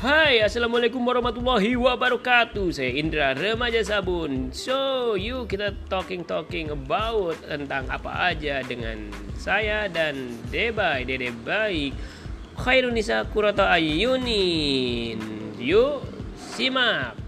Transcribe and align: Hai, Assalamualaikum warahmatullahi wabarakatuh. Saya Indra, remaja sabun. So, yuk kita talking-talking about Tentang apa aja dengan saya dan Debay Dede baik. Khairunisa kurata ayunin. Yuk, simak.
Hai, 0.00 0.40
Assalamualaikum 0.40 1.04
warahmatullahi 1.04 1.76
wabarakatuh. 1.76 2.72
Saya 2.72 2.88
Indra, 2.96 3.36
remaja 3.36 3.84
sabun. 3.84 4.48
So, 4.48 5.12
yuk 5.12 5.52
kita 5.52 5.76
talking-talking 5.92 6.72
about 6.72 7.36
Tentang 7.44 7.84
apa 7.84 8.32
aja 8.32 8.64
dengan 8.64 9.12
saya 9.36 9.92
dan 9.92 10.40
Debay 10.48 11.04
Dede 11.04 11.36
baik. 11.44 11.92
Khairunisa 12.56 13.28
kurata 13.28 13.68
ayunin. 13.68 15.20
Yuk, 15.60 16.00
simak. 16.56 17.19